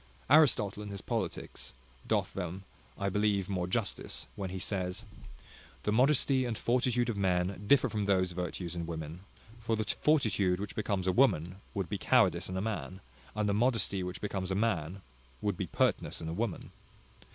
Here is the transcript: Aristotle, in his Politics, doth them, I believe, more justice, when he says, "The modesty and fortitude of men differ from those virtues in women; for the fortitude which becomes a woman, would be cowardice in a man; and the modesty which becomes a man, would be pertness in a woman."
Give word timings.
Aristotle, 0.31 0.81
in 0.81 0.89
his 0.89 0.99
Politics, 1.01 1.73
doth 2.07 2.33
them, 2.33 2.63
I 2.97 3.07
believe, 3.09 3.51
more 3.51 3.67
justice, 3.67 4.25
when 4.35 4.49
he 4.49 4.57
says, 4.57 5.05
"The 5.83 5.91
modesty 5.91 6.43
and 6.43 6.57
fortitude 6.57 7.07
of 7.07 7.17
men 7.17 7.65
differ 7.67 7.87
from 7.87 8.05
those 8.05 8.31
virtues 8.31 8.75
in 8.75 8.87
women; 8.87 9.19
for 9.59 9.75
the 9.75 9.83
fortitude 9.83 10.59
which 10.59 10.73
becomes 10.75 11.05
a 11.05 11.11
woman, 11.11 11.57
would 11.75 11.87
be 11.87 11.99
cowardice 11.99 12.49
in 12.49 12.57
a 12.57 12.61
man; 12.61 12.99
and 13.35 13.47
the 13.47 13.53
modesty 13.53 14.01
which 14.01 14.21
becomes 14.21 14.49
a 14.49 14.55
man, 14.55 15.03
would 15.39 15.55
be 15.55 15.67
pertness 15.67 16.19
in 16.19 16.27
a 16.27 16.33
woman." 16.33 16.71